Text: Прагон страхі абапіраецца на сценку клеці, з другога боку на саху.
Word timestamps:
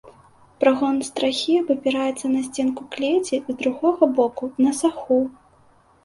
Прагон 0.61 0.95
страхі 1.09 1.51
абапіраецца 1.63 2.31
на 2.35 2.41
сценку 2.47 2.81
клеці, 2.95 3.35
з 3.51 3.55
другога 3.59 4.03
боку 4.21 4.49
на 4.69 4.73
саху. 4.79 5.19